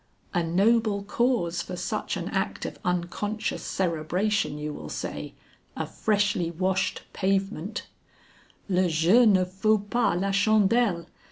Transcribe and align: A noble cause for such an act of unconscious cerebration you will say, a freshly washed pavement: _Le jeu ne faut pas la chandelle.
A 0.33 0.41
noble 0.41 1.03
cause 1.03 1.61
for 1.61 1.75
such 1.75 2.17
an 2.17 2.27
act 2.29 2.65
of 2.65 2.79
unconscious 2.83 3.61
cerebration 3.61 4.57
you 4.57 4.73
will 4.73 4.89
say, 4.89 5.35
a 5.77 5.85
freshly 5.85 6.49
washed 6.49 7.03
pavement: 7.13 7.85
_Le 8.67 8.89
jeu 8.89 9.27
ne 9.27 9.45
faut 9.45 9.87
pas 9.91 10.19
la 10.19 10.31
chandelle. 10.31 11.05